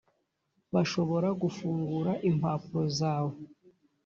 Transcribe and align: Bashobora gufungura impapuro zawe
Bashobora 0.73 1.29
gufungura 1.41 2.11
impapuro 2.29 2.83
zawe 2.99 3.35